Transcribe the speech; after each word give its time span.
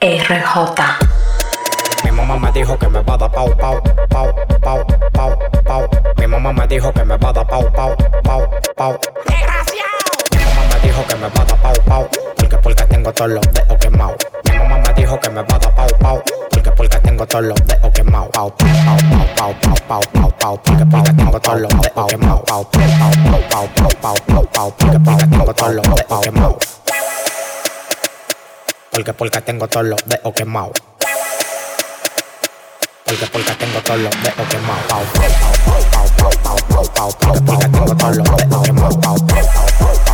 RJ. 0.00 0.80
Mi 2.04 2.12
mamá 2.12 2.38
me 2.38 2.52
dijo 2.52 2.78
que 2.78 2.86
me 2.88 3.02
va 3.02 3.14
a 3.14 3.18
dar 3.18 3.32
pau, 3.32 3.50
pau, 3.56 3.82
pau, 4.08 4.32
pau, 4.62 4.86
pau, 5.12 5.38
pau. 5.64 5.88
Mi 6.16 6.26
mamá 6.28 6.52
me 6.52 6.68
dijo 6.68 6.92
que 6.92 7.04
me 7.04 7.16
va 7.16 7.30
a 7.30 7.32
dar 7.32 7.44
pau, 7.44 7.68
pau, 7.72 7.96
pau, 8.22 8.48
pau. 8.76 9.00
Mi 9.26 10.38
mamá 10.44 10.62
me 10.72 10.80
dijo 10.86 11.04
que 11.04 11.16
me 11.16 11.28
va 11.28 11.42
a 11.42 11.44
dar 11.44 11.58
pau, 11.58 11.74
pau. 11.84 12.08
Porque 12.36 12.56
porque 12.58 12.84
tengo 12.84 13.12
todos 13.12 13.30
los 13.32 13.52
dedos 13.52 13.76
quemados. 13.80 14.16
Mi 14.44 14.56
mamá 14.58 14.78
me 14.86 14.94
dijo 14.94 15.18
que 15.18 15.30
me 15.30 15.42
va 15.42 15.56
a 15.56 15.58
dar 15.58 15.74
pau, 15.74 15.88
pau. 15.98 16.22
Porque 16.48 16.70
porque 16.70 16.98
tengo 17.00 17.26
todos 17.26 17.44
los 17.46 17.66
dedos 17.66 17.92
quemados. 17.92 18.28
Pau, 18.34 18.54
pau, 18.54 18.68
pau, 19.36 19.54
pau, 19.58 19.80
pau, 19.88 20.00
pau, 20.12 20.30
pau, 20.38 20.62
Porque 20.62 20.86
porque 20.86 21.12
tengo 21.12 21.40
todos 21.40 21.60
los 21.60 21.70
dedos 21.70 22.06
quemados. 22.06 22.42
Pau, 22.46 22.64
pau, 22.70 22.82
pau, 23.00 23.42
pau, 23.50 23.68
pau, 23.74 23.90
pau, 24.00 24.14
pau, 24.28 24.44
pau. 24.54 24.74
Porque 24.78 25.00
porque 25.00 25.26
tengo 25.26 25.54
todos 25.54 25.74
los 25.74 25.82
dedos 25.82 26.20
quemados. 26.20 26.87
Porque 28.98 29.12
porque 29.12 29.40
tengo 29.42 29.68
todos 29.68 29.86
los 29.86 30.04
dedos. 30.06 30.22
Porque 30.24 30.44
porque 33.30 33.52
tengo 33.52 33.80
todos 33.82 34.00
los 34.00 34.10
dedos 34.10 34.34
Porque 34.34 34.58
porque 37.46 37.68
tengo 37.68 37.94
todos 37.94 38.16
los 38.16 38.36
dedos 38.36 38.62
quemados. 38.64 40.07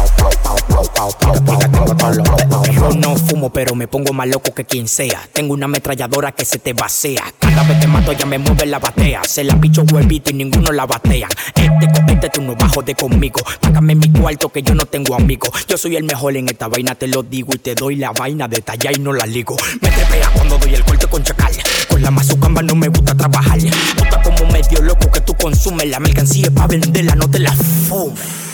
Yo 2.72 2.90
no 2.98 3.16
fumo, 3.16 3.50
pero 3.50 3.74
me 3.74 3.88
pongo 3.88 4.12
más 4.12 4.28
loco 4.28 4.54
que 4.54 4.64
quien 4.64 4.88
sea. 4.88 5.20
Tengo 5.32 5.54
una 5.54 5.66
ametralladora 5.66 6.32
que 6.32 6.44
se 6.44 6.58
te 6.58 6.72
vacía. 6.72 7.22
Cada 7.38 7.62
vez 7.64 7.78
que 7.80 7.86
mato, 7.86 8.12
ya 8.12 8.26
me 8.26 8.38
mueve 8.38 8.66
la 8.66 8.78
batea. 8.78 9.22
Se 9.24 9.44
la 9.44 9.58
picho 9.60 9.84
huevito 9.92 10.30
y 10.30 10.34
ninguno 10.34 10.72
la 10.72 10.86
batea. 10.86 11.28
Este 11.54 11.88
con 11.92 12.10
este 12.10 12.28
tú 12.30 12.42
no 12.42 12.54
bajo 12.54 12.82
de 12.82 12.94
conmigo. 12.94 13.40
Págame 13.60 13.94
mi 13.94 14.10
cuarto 14.10 14.48
que 14.50 14.62
yo 14.62 14.74
no 14.74 14.86
tengo 14.86 15.14
amigos. 15.14 15.50
Yo 15.68 15.78
soy 15.78 15.96
el 15.96 16.04
mejor 16.04 16.36
en 16.36 16.48
esta 16.48 16.68
vaina, 16.68 16.94
te 16.94 17.08
lo 17.08 17.22
digo. 17.22 17.54
Y 17.54 17.58
te 17.58 17.74
doy 17.74 17.96
la 17.96 18.12
vaina 18.12 18.48
de 18.48 18.60
talla 18.60 18.90
y 18.92 18.98
no 18.98 19.12
la 19.12 19.26
ligo. 19.26 19.56
Me 19.80 19.88
trepea 19.88 20.30
cuando 20.34 20.58
doy 20.58 20.74
el 20.74 20.84
corte 20.84 21.06
con 21.06 21.22
chacal. 21.22 21.52
Con 21.88 22.02
la 22.02 22.10
mazucamba 22.10 22.62
no 22.62 22.74
me 22.74 22.88
gusta 22.88 23.14
trabajar. 23.14 23.58
Puta 23.96 24.22
como 24.22 24.52
medio 24.52 24.82
loco 24.82 25.10
que 25.10 25.20
tú 25.20 25.34
consumes. 25.34 25.88
La 25.88 26.00
mercancía 26.00 26.46
es 26.46 26.50
pa' 26.50 26.66
venderla, 26.66 27.14
no 27.14 27.28
te 27.30 27.38
la 27.38 27.52
fumes. 27.52 28.53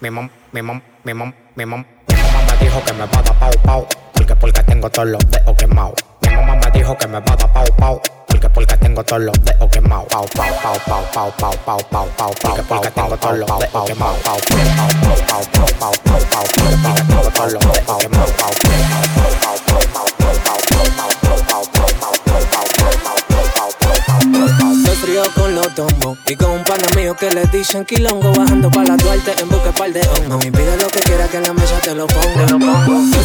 Mi 0.00 0.10
mam, 0.10 0.30
mi 0.52 0.62
mam, 0.62 0.80
mi 1.04 1.12
mam, 1.12 1.32
mi 1.56 1.66
mam. 1.66 1.84
Mi 2.08 2.14
mamá 2.14 2.40
me 2.46 2.64
dijo 2.64 2.80
que 2.84 2.92
me 2.92 3.04
va 3.04 3.18
a 3.18 3.22
dar 3.22 3.34
pau, 3.40 3.50
pau. 3.64 3.86
Porque 4.12 4.36
porque 4.36 4.62
tengo 4.62 4.88
todos 4.90 5.08
los 5.08 5.18
dedos 5.28 5.56
quemados. 5.56 5.94
Mi 6.22 6.36
mamá 6.36 6.54
me 6.54 6.70
dijo 6.70 6.96
que 6.96 7.08
me 7.08 7.18
va 7.18 7.32
a 7.32 7.36
dar 7.36 7.52
pau, 7.52 7.64
pau. 7.76 8.00
Porque 8.28 8.48
porque 8.48 8.76
tengo 8.76 9.02
todos 9.02 9.22
los 9.22 9.34
dedos 9.42 9.68
quemados. 9.70 10.06
Pau, 10.12 10.24
pau, 10.36 10.46
pau, 10.62 10.78
pau, 10.86 11.02
pau, 11.12 11.32
pau, 11.32 11.58
pau, 11.64 11.78
pau, 11.90 12.08
pau. 12.16 12.32
Porque 12.40 12.62
porque 12.62 12.90
tengo 12.92 13.16
todos 13.16 13.38
los 13.38 13.58
dedos 13.58 13.84
quemados. 13.86 14.18
Pau, 14.22 14.38
pau, 14.48 14.62
pau, 14.76 14.92
pau, 15.00 15.42
pau, 15.50 15.66
pau, 15.80 15.92
pau, 16.04 16.22
pau. 16.30 16.44
Porque 16.54 16.76
porque 16.78 17.02
tengo 17.02 17.30
todos 17.32 17.52
los 17.54 17.62
dedos 17.66 17.96
quemados. 17.98 17.98
Pau, 17.98 17.98
pau, 17.98 17.98
pau, 17.98 17.98
pau, 17.98 17.98
pau, 17.98 18.20
pau, 18.20 18.84
pau, 19.08 19.42
pau, 19.42 19.58
pau, 19.58 19.82
pau, 19.82 19.82
pau, 19.82 20.62
pau, 20.76 21.18
pau, 21.18 21.27
Y 26.26 26.34
con 26.34 26.50
un 26.50 26.64
pana 26.64 26.88
mío 26.96 27.14
que 27.14 27.30
le 27.30 27.46
dicen 27.46 27.84
quilongo 27.84 28.32
Bajando 28.32 28.68
pa' 28.68 28.82
la 28.82 28.96
Duarte 28.96 29.32
en 29.40 29.48
busca 29.48 29.70
par 29.70 29.92
de 29.92 30.00
hongos 30.00 30.28
Mami, 30.28 30.50
pide 30.50 30.76
lo 30.76 30.88
que 30.88 30.98
quiera 30.98 31.28
que 31.28 31.36
en 31.36 31.44
la 31.44 31.52
mesa 31.52 31.78
te 31.80 31.94
lo 31.94 32.04
ponga 32.08 32.48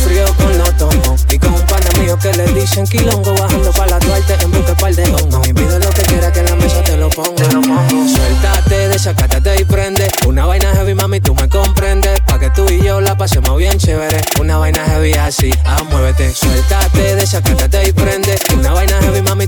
frío 0.03 0.25
con 0.37 0.77
tomos 0.77 1.25
Y 1.31 1.39
con 1.39 1.51
un 1.51 1.61
pana 1.61 1.89
mío 1.99 2.15
que 2.21 2.31
le 2.33 2.45
dicen 2.53 2.85
quilongo 2.85 3.33
Bajando 3.33 3.71
pa' 3.71 3.87
la 3.87 3.97
Duarte 3.97 4.35
en 4.39 4.51
busca 4.51 4.75
par 4.75 4.93
de 4.93 5.03
hongos 5.03 5.31
Mami, 5.31 5.51
pide 5.51 5.79
lo 5.79 5.89
que 5.89 6.03
quiera 6.03 6.31
que 6.31 6.41
en 6.41 6.45
la 6.45 6.55
mesa 6.55 6.83
te 6.83 6.95
lo 6.95 7.09
ponga 7.09 7.43
Suéltate, 7.43 8.89
desacátate 8.89 9.61
y 9.61 9.65
prende. 9.65 10.07
Una 10.27 10.45
vaina 10.45 10.71
heavy, 10.73 10.93
mami, 10.93 11.21
tú 11.21 11.33
me 11.35 11.49
comprendes. 11.49 12.19
Pa' 12.21 12.39
que 12.39 12.49
tú 12.51 12.65
y 12.69 12.83
yo 12.83 13.01
la 13.01 13.17
pasemos 13.17 13.57
bien 13.57 13.77
chévere. 13.77 14.21
Una 14.39 14.57
vaina 14.57 14.83
heavy 14.85 15.13
así, 15.13 15.51
ah, 15.65 15.83
muévete. 15.89 16.33
Suéltate, 16.33 17.15
desacátate 17.15 17.87
y 17.87 17.91
prende. 17.93 18.37
Una 18.57 18.73
vaina 18.73 19.01
heavy, 19.01 19.21
mami, 19.21 19.47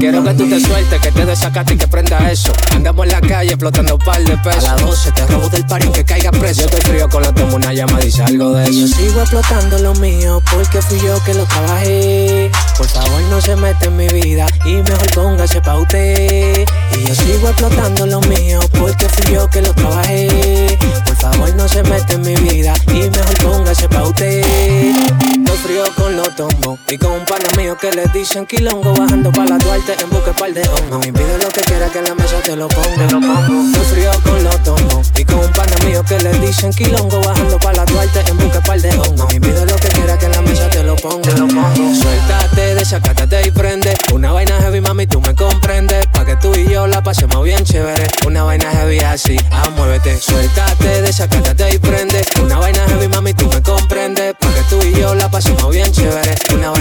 Quiero 0.00 0.24
que 0.24 0.32
tú 0.32 0.48
te 0.48 0.58
sueltes, 0.58 0.98
que 0.98 1.12
te 1.12 1.26
desacate 1.26 1.74
y 1.74 1.76
que 1.76 1.86
prenda 1.86 2.30
eso. 2.30 2.50
Andamos 2.74 3.04
en 3.04 3.12
la 3.12 3.20
calle 3.20 3.50
explotando 3.50 3.96
un 3.96 4.00
par 4.00 4.24
de 4.24 4.34
pesos. 4.38 4.64
A 4.64 4.76
las 4.76 4.86
12 4.86 5.12
te 5.12 5.26
robo 5.26 5.48
del 5.50 5.66
party 5.66 5.88
que 5.88 6.04
caiga 6.06 6.30
preso. 6.30 6.62
Yo 6.62 6.66
estoy 6.68 6.80
frío 6.80 7.08
con 7.10 7.22
la 7.22 7.34
tomo 7.34 7.56
una 7.56 7.74
llama 7.74 8.02
y 8.02 8.10
salgo 8.10 8.54
de 8.54 8.64
eso. 8.64 8.72
Yo 8.72 8.88
sigo 8.88 9.20
explotando 9.20 9.78
lo 9.78 9.94
mío 9.96 10.42
porque 10.50 10.80
fui 10.80 10.98
yo 11.00 11.22
que 11.24 11.34
lo 11.34 11.44
trabajé. 11.44 12.50
Por 12.78 12.88
favor 12.88 13.20
no 13.28 13.42
se 13.42 13.54
mete 13.56 13.88
en 13.88 13.96
mi 13.98 14.08
vida 14.08 14.46
y 14.64 14.76
mejor 14.76 15.10
póngase 15.14 15.60
pa' 15.60 15.76
usted. 15.76 16.64
Y 16.98 17.06
yo 17.06 17.14
sigo 17.14 17.48
explotando 17.50 18.06
lo 18.06 18.22
mío 18.22 18.60
porque 18.78 19.06
fui 19.06 19.34
yo 19.34 19.50
que 19.50 19.60
lo 19.60 19.74
trabajé. 19.74 20.78
Por 21.04 21.16
favor 21.16 21.54
no 21.56 21.68
se 21.68 21.82
mete 21.82 22.14
en 22.14 22.22
mi 22.22 22.36
vida 22.36 22.72
y 22.86 23.00
mejor 23.10 23.36
póngase 23.42 23.86
pa' 23.86 24.04
usted. 24.04 24.40
Estoy 24.40 25.58
frío 25.58 25.84
con 25.94 26.16
los 26.16 26.34
tombos 26.36 26.69
y 26.90 26.98
con 26.98 27.12
un 27.12 27.24
pana 27.24 27.46
mío 27.56 27.76
que 27.76 27.92
le 27.92 28.04
dicen 28.08 28.46
quilongo 28.46 28.92
bajando 28.94 29.30
pa' 29.30 29.44
la 29.44 29.58
Duarte 29.58 29.94
en 30.00 30.10
busca 30.10 30.32
par 30.32 30.52
de 30.52 30.62
hongos. 30.62 30.90
Mami, 30.90 31.12
pide 31.12 31.38
lo 31.38 31.48
que 31.48 31.60
quiera 31.60 31.88
que 31.88 31.98
en 31.98 32.04
la 32.04 32.14
mesa 32.14 32.40
te 32.42 32.56
lo 32.56 32.66
ponga. 32.66 33.04
Estoy 33.04 33.84
frío 33.92 34.10
con 34.24 34.42
los 34.42 34.62
tombos 34.64 35.12
y 35.16 35.24
con 35.24 35.38
un 35.38 35.52
pana 35.52 35.76
mío 35.86 36.02
que 36.02 36.18
le 36.18 36.32
dicen 36.40 36.72
quilongo 36.72 37.20
bajando 37.20 37.58
pa' 37.58 37.72
la 37.74 37.84
Duarte 37.84 38.20
en 38.26 38.38
busca 38.38 38.60
par 38.62 38.80
de 38.80 38.90
hongos. 38.90 39.18
Mami, 39.18 39.38
pide 39.38 39.66
lo 39.66 39.76
que 39.76 39.88
quiera 39.88 40.18
que 40.18 40.26
en 40.26 40.32
la 40.32 40.42
mesa 40.42 40.68
te 40.68 40.82
lo 40.82 40.96
ponga. 40.96 41.30
Suéltate, 41.30 42.74
desacátate 42.74 43.46
y 43.46 43.50
prende. 43.52 43.94
Una 44.12 44.32
vaina 44.32 44.58
heavy, 44.60 44.80
mami, 44.80 45.06
tú 45.06 45.20
me 45.20 45.34
comprendes. 45.34 46.06
Pa' 46.08 46.24
que 46.24 46.34
tú 46.36 46.52
y 46.56 46.68
yo 46.68 46.88
la 46.88 47.02
pasemos 47.02 47.44
bien 47.44 47.64
chévere. 47.64 48.08
Una 48.26 48.42
vaina 48.42 48.68
heavy 48.70 48.98
así, 48.98 49.36
ah, 49.52 49.70
muévete. 49.76 50.18
Suéltate, 50.18 51.02
desacátate 51.02 51.72
y 51.72 51.78
prende. 51.78 52.24
Una 52.42 52.58
vaina 52.58 52.84
heavy, 52.88 53.06
mami, 53.06 53.32
tú 53.34 53.46
me 53.46 53.62
comprendes. 53.62 54.34
Pa' 54.34 54.52
que 54.52 54.62
tú 54.68 54.80
y 54.84 54.98
yo 54.98 55.14
la 55.14 55.30
pasemos 55.30 55.70
bien 55.70 55.90
chévere. 55.92 56.34
Una 56.52 56.70
vaina 56.70 56.79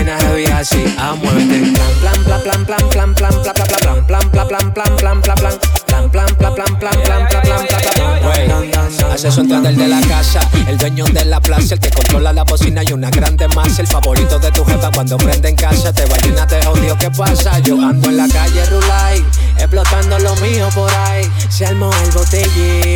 así, 0.60 0.84
ah, 0.98 1.16
muévete. 1.16 1.72
Plan, 2.02 2.24
plan, 2.24 2.42
plan, 2.42 2.66
plan, 2.66 2.90
plan, 2.90 3.14
plan, 3.14 3.34
plan, 3.42 3.56
plan, 3.56 4.00
plan, 4.06 4.30
plan, 4.30 4.30
plan, 4.30 4.48
plan, 4.48 4.48
plan, 4.48 4.74
plan, 4.74 4.96
plan, 4.96 5.22
plan, 5.22 5.38
plan. 5.38 5.80
Plan, 5.90 6.10
plan, 6.12 6.36
plan, 6.36 6.54
plan, 6.56 6.80
plan, 6.80 7.02
plan, 7.04 7.28
plan, 7.28 7.42
plan, 7.44 7.66
plan, 7.66 7.66
plan, 7.66 8.72
plan. 8.72 9.12
Hace 9.12 9.32
su 9.32 9.42
entrada 9.42 9.70
el 9.70 9.76
de 9.76 9.88
la 9.88 10.00
casa, 10.02 10.48
el 10.68 10.78
dueño 10.78 11.06
de 11.06 11.26
la 11.26 11.42
plaza, 11.42 11.74
el 11.74 11.80
que 11.80 11.90
controla 11.90 12.32
la 12.32 12.44
bocina 12.44 12.84
y 12.88 12.94
una 12.94 13.10
grande 13.10 13.48
masa, 13.50 13.82
el 13.82 13.88
favorito 13.88 14.40
de 14.40 14.52
tu 14.52 14.64
jefa 14.64 14.92
cuando 14.92 15.18
prende 15.18 15.50
en 15.50 15.56
casa, 15.56 15.92
te 15.92 16.06
va 16.06 16.18
llena 16.18 16.46
de 16.46 16.66
odio, 16.68 16.98
¿qué 16.98 17.10
pasa? 17.12 17.60
Yo 17.60 17.82
ando 17.82 18.10
en 18.10 18.18
la 18.18 18.28
calle 18.28 18.66
Rulay, 18.68 19.26
explotando 19.58 20.20
lo 20.20 20.36
mío 20.38 20.70
por 20.76 20.90
ahí, 20.94 21.30
se 21.50 21.66
armó 21.66 21.92
el 22.04 22.12
botelleo, 22.12 22.89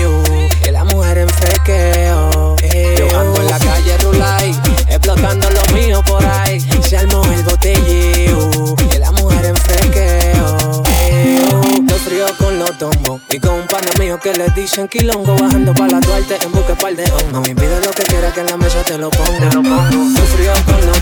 que 14.33 14.39
le 14.39 14.49
dicen 14.49 14.87
quilongo 14.87 15.35
bajando 15.35 15.73
pa' 15.73 15.87
la 15.87 15.99
Duarte 15.99 16.37
en 16.43 16.51
busca 16.51 16.73
de 16.73 16.81
par 16.81 16.95
de 16.95 17.03
hongos. 17.03 17.31
Mami, 17.31 17.53
pide 17.53 17.79
lo 17.81 17.91
que 17.91 18.03
quiera 18.03 18.31
que 18.33 18.39
en 18.39 18.47
la 18.47 18.57
mesa 18.57 18.83
te 18.83 18.97
lo 18.97 19.09
ponga. 19.09 19.47
Estoy 19.47 20.27
frío 20.33 20.53
con 20.65 20.92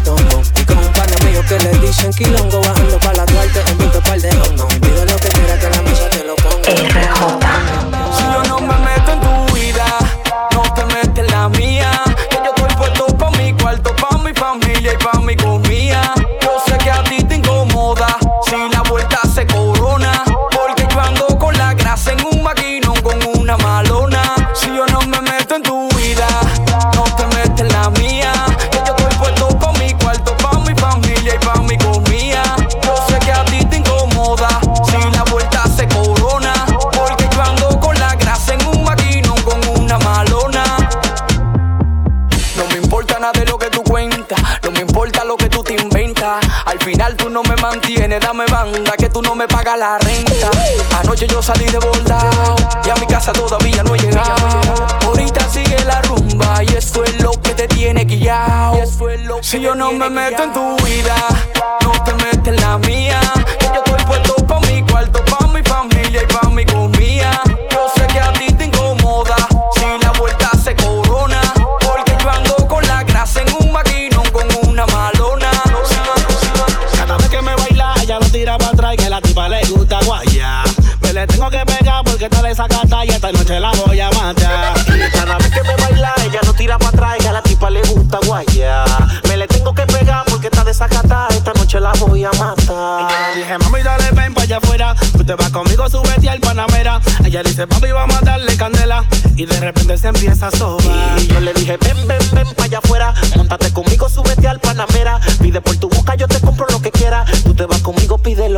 salí 51.53 51.65
de 51.65 51.79
y 52.85 52.89
a 52.89 52.95
mi 52.95 53.07
casa 53.07 53.33
todavía 53.33 53.83
no 53.83 53.95
he 53.95 53.99
llegado. 53.99 54.47
Ahorita 55.05 55.49
sigue 55.49 55.77
la 55.85 56.01
rumba 56.01 56.63
y 56.63 56.73
eso 56.75 57.03
es 57.03 57.21
lo 57.21 57.31
que 57.31 57.53
te 57.53 57.67
tiene 57.67 58.05
guiado. 58.05 58.77
Si 59.41 59.59
yo 59.59 59.75
no 59.75 59.91
me 59.91 60.09
meto 60.09 60.43
en 60.43 60.53
tu 60.53 60.75
vida, 60.85 61.15
no 61.83 61.91
te 62.03 62.13
metes 62.13 62.47
en 62.47 62.55
la 62.61 62.77
mía. 62.77 63.19
Que 63.59 63.65
yo 63.65 63.83
estoy 63.83 64.05
puesto 64.05 64.35
pa' 64.47 64.59
mi 64.61 64.83
cuarto, 64.83 65.23
pa' 65.25 65.47
mi 65.47 65.61
familia 65.63 66.21
y 66.23 66.33
pa' 66.33 66.49
mi 66.49 66.65
comida. 66.65 67.41
Yo 67.71 67.87
sé 67.95 68.07
que 68.07 68.19
a 68.19 68.31
ti 68.33 68.53
te 68.53 68.65
incomoda 68.65 69.35
si 69.75 69.85
la 70.03 70.11
vuelta 70.11 70.49
se 70.63 70.75
corona. 70.75 71.41
Porque 71.85 72.15
yo 72.21 72.29
ando 72.29 72.55
con 72.67 72.85
la 72.87 73.03
grasa 73.03 73.41
en 73.41 73.53
un 73.59 73.71
maquinón 73.71 74.25
con 74.31 74.47
una 74.69 74.85
malona. 74.85 75.51
Cada 76.95 77.17
vez 77.17 77.29
que 77.29 77.41
me 77.41 77.55
baila, 77.55 77.93
ella 78.01 78.19
lo 78.19 78.29
tira 78.29 78.57
para 78.57 78.71
atrás 78.71 78.95
que 78.97 79.09
la 79.09 79.21
tipa 79.21 79.49
le 79.49 79.61
gusta 79.65 79.99
guaya. 80.05 80.30
Tengo 81.41 81.49
que 81.49 81.65
pegar 81.65 82.03
porque 82.03 82.25
está 82.25 82.43
desacata 82.43 83.03
y 83.03 83.09
esta 83.09 83.31
noche 83.31 83.59
la 83.59 83.71
voy 83.71 83.99
a 83.99 84.11
matar. 84.11 84.75
Cada 85.11 85.37
vez 85.39 85.49
que 85.49 85.63
me 85.63 85.75
baila, 85.75 86.13
ella 86.23 86.39
no 86.45 86.53
tira 86.53 86.77
para 86.77 86.89
atrás 86.89 87.17
y 87.19 87.25
a 87.25 87.31
la 87.31 87.41
tipa 87.41 87.67
le 87.71 87.81
gusta 87.81 88.19
guaya. 88.27 88.85
Me 89.27 89.37
le 89.37 89.47
tengo 89.47 89.73
que 89.73 89.81
pegar 89.87 90.23
porque 90.27 90.49
está 90.49 90.63
desacata, 90.63 91.29
esta 91.31 91.51
noche 91.53 91.79
la 91.79 91.93
voy 91.93 92.25
a 92.25 92.31
matar. 92.33 93.09
Y 93.09 93.11
yo 93.11 93.27
le 93.27 93.41
dije, 93.41 93.57
mami, 93.57 93.81
dale, 93.81 94.11
ven 94.11 94.35
para 94.35 94.43
allá 94.43 94.57
afuera. 94.57 94.95
Tú 95.17 95.23
te 95.23 95.33
vas 95.33 95.49
conmigo, 95.49 95.89
súbete 95.89 96.29
al 96.29 96.39
Panamera. 96.41 97.01
Ella 97.25 97.41
dice, 97.41 97.65
papi, 97.65 97.91
vamos 97.91 98.17
a 98.17 98.21
darle 98.21 98.55
candela. 98.55 99.03
Y 99.35 99.47
de 99.47 99.59
repente 99.59 99.97
se 99.97 100.09
empieza 100.09 100.49
a 100.49 100.51
sobar. 100.51 101.17
Y 101.17 101.25
yo 101.25 101.39
le 101.39 101.55
dije, 101.55 101.75
ven, 101.77 102.07
ven, 102.07 102.19
ven 102.33 102.47
para 102.53 102.65
allá 102.65 102.77
afuera. 102.77 103.15
Montate 103.35 103.73
conmigo, 103.73 104.07
súbete 104.09 104.47
al 104.47 104.59
Panamera. 104.59 105.19
Pide 105.41 105.59
por 105.59 105.75
tu 105.77 105.89
boca, 105.89 106.10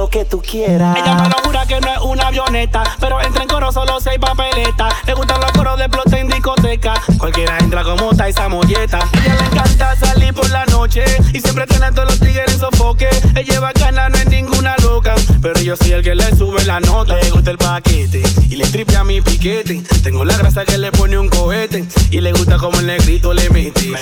que 0.10 0.26
tú 0.26 0.42
quieras. 0.42 0.98
Ella 0.98 1.16
me 1.16 1.30
lo 1.30 1.36
jura 1.44 1.66
que 1.66 1.80
no 1.80 1.92
es 1.92 2.00
una 2.00 2.28
avioneta. 2.28 2.84
Pero 3.00 3.22
entra 3.22 3.44
en 3.44 3.50
coro 3.50 3.72
solo 3.72 4.00
seis 4.00 4.20
papeletas. 4.20 4.94
Le 5.06 5.14
gustan 5.14 5.40
los 5.42 5.52
coros 5.52 5.78
de 5.78 5.86
explote 5.86 6.20
en 6.20 6.28
discoteca. 6.28 6.94
Cualquiera 7.18 7.58
entra 7.60 7.84
como 7.84 8.12
está 8.12 8.28
esa 8.28 8.48
molleta. 8.50 9.00
Ella 9.14 9.36
le 9.36 9.46
encanta 9.46 9.96
salir 9.96 10.34
por 10.34 10.50
la 10.50 10.66
noche. 10.66 11.04
Y 11.34 11.40
siempre 11.40 11.66
tiene 11.68 11.92
todos 11.92 12.10
los 12.10 12.20
tigres 12.20 12.54
en 12.54 12.60
sofoque. 12.60 13.10
Ella 13.36 13.60
va 13.60 13.68
bacana, 13.68 14.10
no 14.10 14.16
es 14.16 14.28
ninguna 14.28 14.76
loca. 14.84 15.16
Pero 15.42 15.60
yo 15.62 15.76
soy 15.76 15.92
el 15.92 16.04
que 16.04 16.16
le 16.16 16.36
sube 16.36 16.64
la 16.66 16.80
nota. 16.80 17.16
Le 17.16 17.30
gusta 17.32 17.52
el 17.52 17.58
paquete. 17.58 18.24
Y 18.50 18.56
le 18.56 18.66
tripe 18.68 18.96
a 18.96 19.04
mi 19.04 19.22
piquete. 19.22 19.84
Tengo 20.04 20.26
la 20.26 20.38
grasa 20.38 20.66
que 20.66 20.78
le 20.78 20.92
pone 20.92 21.18
un 21.18 21.30
cohete. 21.30 21.86
Y 22.12 22.22
le 22.22 22.32
gusta 22.34 22.58
como 22.58 22.80
el 22.80 22.88
negrito 22.88 23.34
le 23.34 23.50
mete. 23.50 23.88
Me 23.88 24.00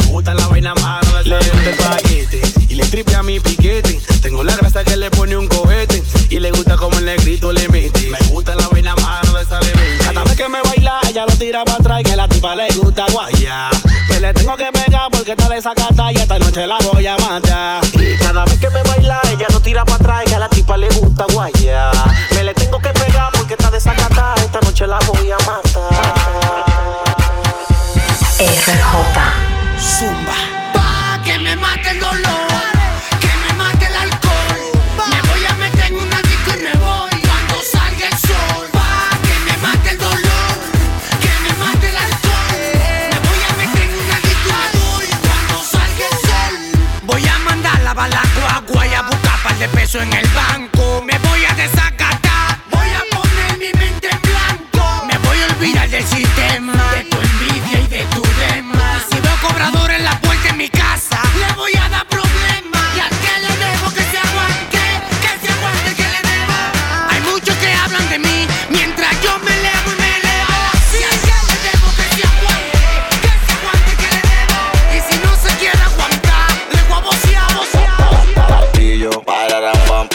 negrito 7.15 7.51
le 7.51 7.67
mete. 7.67 8.09
Me 8.09 8.17
gusta 8.29 8.55
la 8.55 8.67
vaina 8.69 8.95
mano 8.95 9.33
de 9.33 9.43
esa 9.43 9.59
bebé. 9.59 9.97
Cada 10.03 10.23
vez 10.23 10.35
que 10.35 10.47
me 10.47 10.61
baila, 10.61 10.99
ella 11.09 11.25
lo 11.27 11.35
tira 11.35 11.63
para 11.65 11.77
atrás 11.77 12.01
y 12.01 12.03
que 12.03 12.15
la 12.15 12.27
tipa 12.27 12.55
le 12.55 12.67
gusta 12.75 13.05
guaya. 13.11 13.69
Me 14.09 14.19
le 14.19 14.33
tengo 14.33 14.55
que 14.55 14.71
pegar 14.71 15.09
porque 15.11 15.31
está 15.31 15.49
desacata 15.49 16.11
y 16.11 16.15
esta 16.15 16.39
noche 16.39 16.65
la 16.67 16.77
voy 16.91 17.07
a 17.07 17.17
matar. 17.17 17.83
Y 17.93 18.17
cada 18.17 18.45
vez 18.45 18.59
que 18.59 18.69
me 18.69 18.81
baila, 18.83 19.19
ella 19.31 19.47
lo 19.51 19.59
tira 19.59 19.83
para 19.83 19.95
atrás 19.97 20.23
que 20.25 20.35
a 20.35 20.39
la 20.39 20.49
tipa 20.49 20.77
le 20.77 20.87
gusta 20.89 21.25
guaya. 21.33 21.91
Me 22.33 22.43
le 22.43 22.53
tengo 22.53 22.79
que 22.79 22.89
pegar 22.89 23.29
porque 23.33 23.53
está 23.53 23.69
desacata, 23.71 24.35
esta 24.37 24.59
noche 24.61 24.87
la 24.87 24.99
voy 24.99 25.31
a 25.31 25.37
matar. 25.39 26.31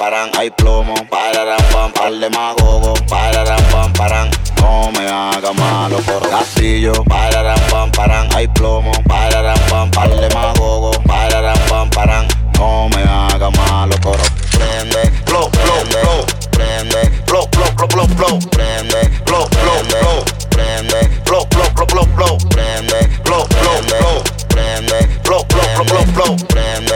Paran, 0.06 0.30
hay 0.36 0.50
plomo, 0.50 0.94
pararam, 1.10 1.58
pam, 1.72 1.92
par 1.92 2.12
de 2.12 2.28
magogo, 2.30 2.94
pararam, 3.08 3.62
pam, 3.72 3.92
paran, 3.92 4.30
no 4.60 4.92
me 4.92 5.04
haga 5.08 5.52
malo 5.52 5.98
coro. 6.06 6.30
Castillo, 6.30 6.92
pararam, 7.10 7.58
pam, 7.70 7.90
paran, 7.90 8.30
hay 8.30 8.46
plomo, 8.46 8.92
pararam, 9.08 9.58
pam, 9.68 9.90
par 9.90 10.08
de 10.08 10.28
magogo, 10.28 10.92
pararam, 11.08 11.58
pam, 11.68 11.90
paran, 11.90 12.24
no 12.56 12.88
me 12.90 13.02
haga 13.02 13.50
malo 13.50 13.96
coro. 14.04 14.22
Prende, 14.54 15.02
blow, 15.26 15.50
blow, 15.50 15.82
blow, 15.90 16.24
prende, 16.54 17.02
blow, 17.26 17.46
blow, 17.50 17.70
blow, 17.74 17.88
blow, 17.88 18.06
blow, 18.14 18.38
prende, 18.54 19.02
blow, 19.26 19.46
blow, 19.58 19.80
blow, 19.90 20.22
prende, 20.54 21.00
blow, 21.24 21.44
blow, 21.50 21.68
blow, 21.74 21.88
blow, 21.90 22.06
blow, 22.14 22.38
prende, 22.54 23.00
blow, 23.24 23.42
blow, 23.58 23.78
blow, 23.90 24.22
prende, 24.54 24.98
blow, 25.24 25.42
blow, 25.50 25.84
blow, 25.84 26.04
blow, 26.14 26.36
prende, 26.46 26.95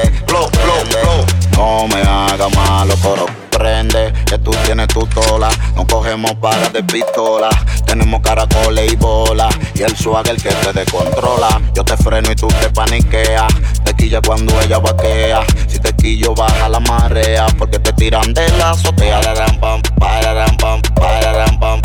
malo, 2.81 2.95
coro. 3.03 3.27
Prende, 3.51 4.13
que 4.25 4.39
tú 4.39 4.51
tienes 4.65 4.89
tu 4.89 5.05
tola. 5.07 5.49
No 5.77 5.87
cogemos 5.87 6.39
balas 6.41 6.73
de 6.73 6.83
pistola. 6.83 7.51
Tenemos 7.85 8.21
caracoles 8.23 8.93
y 8.93 8.97
bola. 8.97 9.49
Y 9.75 9.83
el 9.83 9.95
swag 9.97 10.29
el 10.29 10.43
que 10.43 10.49
te 10.49 10.73
descontrola. 10.73 11.61
Yo 11.75 11.85
te 11.85 11.97
freno 11.99 12.33
y 12.33 12.37
tú 12.37 12.49
te 12.49 12.71
paniqueas. 12.71 13.53
Te 13.85 13.95
quilla 13.95 14.21
cuando 14.23 14.59
ella 14.63 14.79
vaquea. 14.79 15.43
Si 15.67 15.79
te 15.79 15.93
quillo, 15.95 16.35
baja 16.35 16.69
la 16.71 16.81
marea. 16.81 17.47
Porque 17.59 17.79
te 17.79 17.93
tiran 17.93 18.33
de 18.33 18.49
la 18.57 18.71
azotea. 18.71 19.21
Pam, 19.21 19.61
pam, 19.61 19.83
pararam, 19.99 20.57
pam, 20.57 20.81
pararam, 20.95 21.59
pam, 21.59 21.81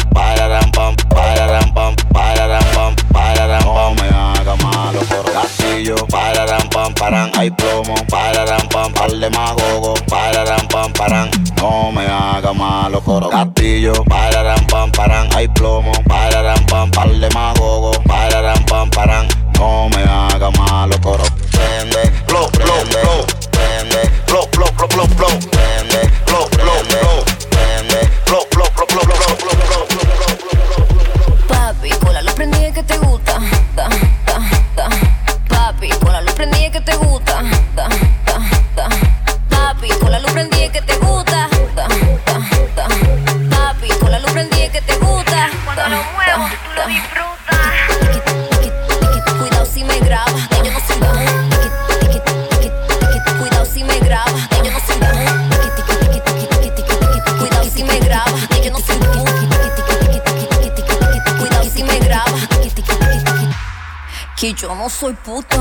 Que 64.45 64.53
yo 64.53 64.75
no 64.75 64.91
soy 64.91 65.13
puta. 65.13 65.57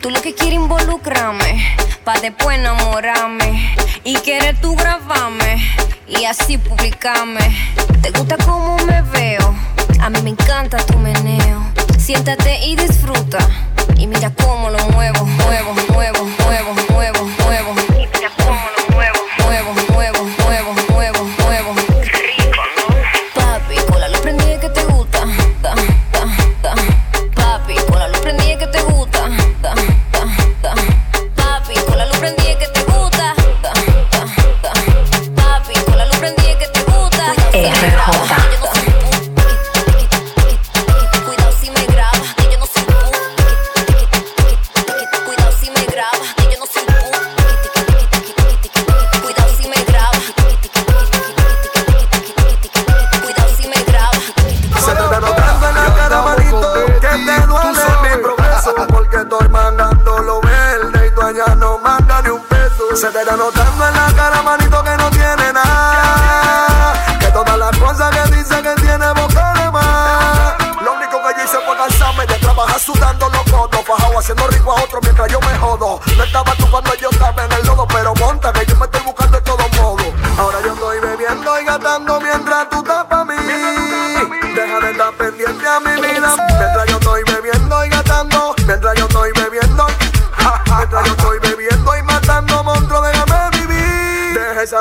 Tú 0.00 0.10
lo 0.10 0.20
que 0.20 0.34
quieres 0.34 0.54
involucrarme. 0.54 1.76
Pa' 2.02 2.18
después 2.18 2.58
enamorarme. 2.58 3.76
Y 4.02 4.14
quieres 4.14 4.60
tú 4.60 4.74
grabarme. 4.74 5.64
Y 6.08 6.24
así 6.24 6.58
publicarme. 6.58 7.56
¿Te 8.02 8.10
gusta 8.10 8.36
cómo 8.38 8.76
me 8.86 9.02
veo? 9.02 9.54
A 10.00 10.10
mí 10.10 10.20
me 10.22 10.30
encanta 10.30 10.78
tu 10.78 10.98
meneo. 10.98 11.64
Siéntate 11.96 12.58
y 12.66 12.74
disfruta. 12.74 13.38
Y 13.98 14.08
mira 14.08 14.30
cómo 14.30 14.68
lo 14.68 14.84
muevo, 14.88 15.24
muevo, 15.24 15.73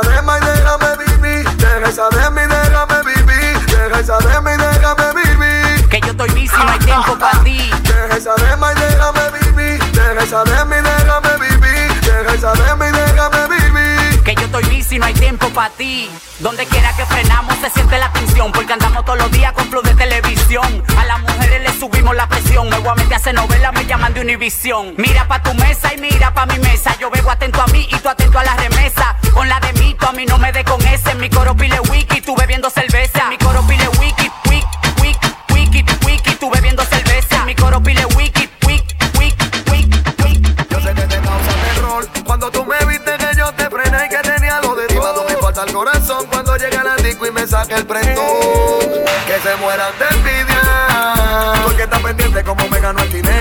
déjame 0.09 1.05
vivir. 1.05 1.49
Deja 1.57 1.89
esa 1.89 2.09
de 2.09 2.31
mí, 2.31 2.41
déjame 2.47 3.03
vivir. 3.03 3.23
De 4.03 4.41
mí, 4.41 4.51
déjame 4.57 5.13
vivir. 5.13 5.89
Que 5.89 6.01
yo 6.01 6.11
estoy 6.11 6.29
busy, 6.31 6.57
no 6.57 6.71
hay 6.71 6.79
tiempo 6.79 7.17
para 7.17 7.43
ti. 7.43 7.71
Deja 7.83 8.17
esa 8.17 8.35
de 8.35 8.57
mí, 8.57 8.67
déjame 8.75 9.39
vivir. 9.39 9.83
Deja 9.93 10.23
esa 10.23 10.43
de 10.43 10.65
mí, 10.65 10.75
déjame 10.75 11.37
vivir. 11.37 12.01
Deja 12.01 12.33
esa 12.33 12.51
de 12.53 12.75
mí, 12.75 12.91
déjame 12.91 13.47
vivir. 13.47 14.23
Que 14.23 14.35
yo 14.35 14.41
estoy 14.41 14.63
busy, 14.65 14.99
no 14.99 15.05
hay 15.05 15.13
tiempo 15.13 15.49
para 15.49 15.69
ti. 15.75 16.09
Donde 16.39 16.65
quiera 16.65 16.93
que 16.97 17.05
frenamos 17.05 17.57
se 17.59 17.69
siente 17.69 17.97
la 17.97 18.11
tensión. 18.11 18.51
Porque 18.51 18.73
andamos 18.73 19.05
todos 19.05 19.19
los 19.19 19.31
días 19.31 19.53
con 19.53 19.65
flow 19.69 19.83
de 19.83 19.93
televisión. 19.95 20.83
A 20.97 21.05
las 21.05 21.21
mujeres 21.21 21.61
le 21.61 21.79
subimos 21.79 22.15
la 22.15 22.27
presión. 22.27 22.69
Nuevamente 22.69 23.15
hace 23.15 23.31
novela, 23.31 23.71
me 23.71 23.85
llaman 23.85 24.13
de 24.13 24.21
Univisión. 24.21 24.95
Mira 24.97 25.27
pa' 25.27 25.41
tu 25.41 25.53
mesa 25.53 25.93
y 25.93 26.01
mira 26.01 26.33
pa' 26.33 26.45
mi 26.45 26.59
mesa. 26.59 26.95
Yo 26.99 27.09
bebo 27.09 27.31
atento 27.31 27.61
a 27.61 27.67
mí 27.67 27.87
y 27.89 27.95
tú 27.97 28.09
atento 28.09 28.37
a 28.37 28.43
la 28.43 28.55
remesa. 28.55 28.72
Mi 31.23 31.29
coro 31.29 31.55
pile 31.55 31.79
wiki, 31.89 32.19
tú 32.19 32.35
bebiendo 32.35 32.69
cerveza. 32.69 33.29
Mi 33.29 33.37
coro 33.37 33.65
pile 33.65 33.87
wiki, 33.97 34.29
wiki, 34.49 34.67
wiki, 35.01 35.33
wiki, 35.53 35.85
wiki, 36.05 36.35
tú 36.35 36.49
bebiendo 36.49 36.83
cerveza. 36.83 37.45
Mi 37.45 37.55
coro 37.55 37.81
pile 37.81 38.03
wiki, 38.17 38.49
wiki, 38.67 38.93
wiki, 39.17 39.45
wiki, 39.71 40.03
wiki. 40.21 40.53
Yo 40.69 40.81
sé 40.81 40.93
que 40.93 41.07
te 41.07 41.21
causa 41.21 41.53
terror 41.63 42.05
cuando 42.25 42.51
tú 42.51 42.65
me 42.65 42.77
viste 42.87 43.17
que 43.17 43.37
yo 43.37 43.53
te 43.53 43.69
frené 43.69 44.05
y 44.05 44.09
que 44.09 44.17
tenía 44.17 44.59
lo 44.59 44.75
de. 44.75 44.93
No 44.93 45.23
me 45.23 45.31
importa 45.31 45.63
el 45.65 45.71
corazón 45.71 46.25
cuando 46.29 46.57
llega 46.57 46.83
el 46.97 47.03
disco 47.05 47.25
y 47.25 47.31
me 47.31 47.47
saque 47.47 47.75
el 47.75 47.85
prendón. 47.85 48.25
Que 49.25 49.39
se 49.39 49.55
mueran 49.61 49.93
de 49.99 50.17
envidia. 50.17 51.53
Porque 51.63 51.83
está 51.83 51.99
pendiente 51.99 52.43
como 52.43 52.67
me 52.67 52.81
ganó 52.81 53.01
el 53.01 53.13
dinero. 53.13 53.32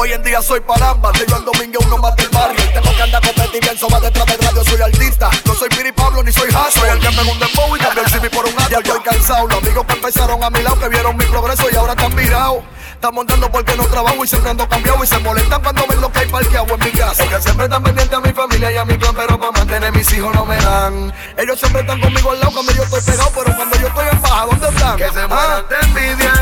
Hoy 0.00 0.14
en 0.14 0.22
día 0.22 0.40
soy 0.40 0.60
palamba, 0.60 1.12
soy 1.14 1.26
yo 1.28 1.36
el 1.36 1.44
domingo 1.44 1.78
uno 1.84 1.98
más 1.98 2.16
del 2.16 2.30
barrio. 2.30 2.64
Tengo 2.72 2.96
que 2.96 3.02
andar 3.02 3.20
competir 3.20 3.60
bien, 3.60 3.76
va 3.92 4.00
detrás 4.00 4.24
del 4.24 4.38
radio, 4.38 4.64
soy 4.64 4.80
artista. 4.80 5.28
No 5.44 5.54
soy 5.54 5.68
Piri 5.68 5.92
Pablo 5.92 6.22
ni 6.22 6.32
soy 6.32 6.48
Hash, 6.48 6.72
soy 6.72 6.88
el 6.88 7.00
que 7.00 7.08
pegó 7.08 7.30
un 7.30 7.38
dembow 7.38 7.76
y 7.76 7.78
cambió 7.80 8.02
el 8.02 8.10
CV 8.10 8.30
por 8.30 8.46
un 8.46 8.54
Ya 8.70 8.78
estoy 8.78 8.98
cansado, 9.00 9.46
los 9.46 9.58
amigos 9.58 9.84
que 9.84 9.92
empezaron 9.92 10.42
a 10.42 10.48
mi 10.48 10.62
lado, 10.62 10.78
que 10.80 10.88
vieron 10.88 11.14
mi 11.18 11.26
progreso 11.26 11.66
y 11.70 11.76
ahora 11.76 11.92
están 11.92 12.14
mirados. 12.14 12.64
Estamos 12.94 13.26
dando 13.26 13.52
porque 13.52 13.76
no 13.76 13.86
trabajo 13.88 14.24
y 14.24 14.26
siempre 14.26 14.50
ando 14.50 14.66
cambiado 14.66 15.04
y 15.04 15.06
se 15.06 15.18
molestan 15.18 15.62
cuando 15.62 15.86
ven 15.86 16.00
lo 16.00 16.10
que 16.10 16.18
hay 16.20 16.28
parqueado 16.28 16.74
en 16.74 16.80
mi 16.80 16.90
casa. 16.92 17.22
Ellos 17.22 17.42
siempre 17.42 17.64
están 17.66 17.82
pendientes 17.82 18.16
a 18.16 18.20
mi 18.22 18.32
familia 18.32 18.72
y 18.72 18.76
a 18.78 18.84
mi 18.86 18.96
clan, 18.96 19.14
pero 19.14 19.38
para 19.38 19.52
mantener 19.52 19.92
mis 19.92 20.10
hijos 20.14 20.34
no 20.34 20.46
me 20.46 20.56
dan. 20.56 21.12
Ellos 21.36 21.58
siempre 21.58 21.82
están 21.82 22.00
conmigo 22.00 22.30
al 22.30 22.40
lado 22.40 22.52
cuando 22.52 22.72
yo 22.72 22.84
estoy 22.84 23.02
pegado, 23.02 23.30
pero 23.34 23.54
cuando 23.54 23.78
yo 23.78 23.86
estoy 23.86 24.06
en 24.10 24.22
baja, 24.22 24.46
¿dónde 24.46 24.68
están? 24.68 24.96
Que 24.96 25.08
se 25.10 25.26
mueran 25.26 25.64
de 25.68 25.76
envidia. 25.82 26.32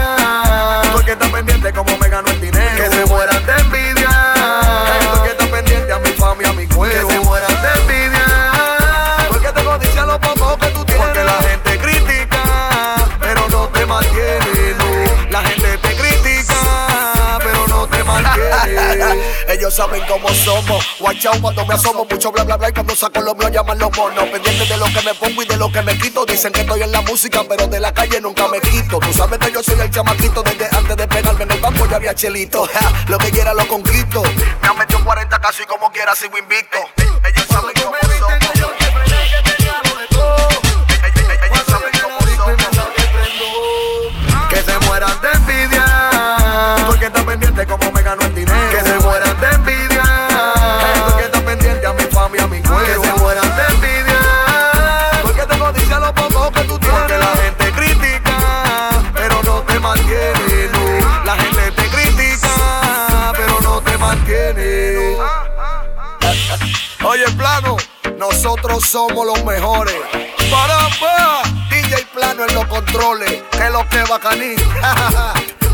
Porque 0.92 1.12
están 1.12 1.32
pendientes 1.32 1.72
como 1.72 1.98
me 1.98 2.08
gano 2.08 2.28
el 2.28 2.40
dinero. 2.40 2.67
Saben 19.88 20.04
cómo 20.06 20.28
somos. 20.30 20.86
Out 21.00 21.40
cuando 21.40 21.66
me 21.66 21.74
asomo. 21.74 22.06
Mucho 22.08 22.32
bla 22.32 22.44
bla 22.44 22.56
bla. 22.56 22.68
Y 22.68 22.72
cuando 22.72 22.94
saco 22.94 23.20
lo 23.20 23.34
mío 23.34 23.48
llaman 23.48 23.78
los 23.78 23.96
monos. 23.96 24.24
Pendientes 24.28 24.68
de 24.68 24.76
lo 24.76 24.86
que 24.86 25.02
me 25.02 25.14
pongo 25.14 25.42
y 25.42 25.46
de 25.46 25.56
lo 25.56 25.72
que 25.72 25.82
me 25.82 25.98
quito. 25.98 26.24
Dicen 26.26 26.52
que 26.52 26.60
estoy 26.60 26.82
en 26.82 26.92
la 26.92 27.00
música, 27.02 27.42
pero 27.48 27.66
de 27.66 27.80
la 27.80 27.92
calle 27.92 28.20
nunca 28.20 28.48
me 28.48 28.60
quito. 28.60 28.98
Tú 28.98 29.12
sabes 29.12 29.38
que 29.38 29.52
yo 29.52 29.62
soy 29.62 29.80
el 29.80 29.90
chamaquito. 29.90 30.42
Desde 30.42 30.68
antes 30.76 30.96
de 30.96 31.08
pegarme 31.08 31.44
en 31.44 31.50
el 31.52 31.60
banco 31.60 31.86
ya 31.88 31.96
había 31.96 32.14
chelito. 32.14 32.68
Lo 33.08 33.18
que 33.18 33.30
quiera 33.30 33.54
lo 33.54 33.66
conquisto. 33.66 34.22
Me 34.62 34.68
han 34.68 34.78
metido 34.78 35.04
40 35.04 35.38
casi 35.40 35.64
como 35.64 35.90
quiera, 35.90 36.14
sigo 36.14 36.38
invicto. 36.38 37.07
Nosotros 68.78 69.10
somos 69.10 69.26
los 69.26 69.44
mejores. 69.44 69.94
Para, 70.50 70.78
para, 71.00 71.42
DJ 71.70 72.06
Plano 72.14 72.44
en 72.48 72.54
los 72.54 72.66
controles, 72.66 73.42
que 73.50 73.70
lo 73.70 73.88
que 73.88 74.02
bacaní. 74.08 74.54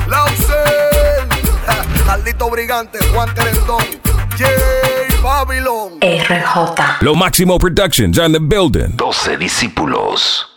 Lausen, 0.08 1.28
Carlito 2.06 2.50
Brigante, 2.50 2.98
Juan 3.12 3.32
Querendón, 3.34 3.84
J 4.38 4.48
Babylon. 5.22 5.98
RJ. 6.00 7.02
Lo 7.02 7.14
Máximo 7.14 7.58
Productions 7.58 8.18
on 8.18 8.32
the 8.32 8.40
building. 8.40 8.96
12 8.96 9.36
discípulos. 9.38 10.53